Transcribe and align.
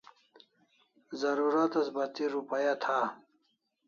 Zarurat 1.19 1.73
as 1.79 1.87
bati 1.95 2.23
rupaya 2.35 2.73
tha 2.83 2.99